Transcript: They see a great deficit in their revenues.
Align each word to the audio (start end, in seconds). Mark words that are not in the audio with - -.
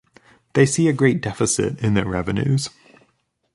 They 0.53 0.65
see 0.65 0.87
a 0.87 0.93
great 0.93 1.21
deficit 1.21 1.77
in 1.79 1.93
their 1.93 2.07
revenues. 2.07 2.71